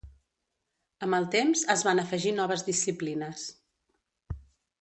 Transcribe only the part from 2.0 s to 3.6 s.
afegir noves disciplines.